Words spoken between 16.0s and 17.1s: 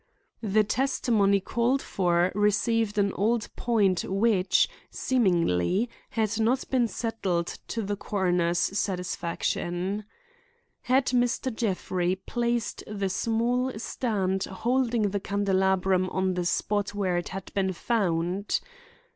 on the spot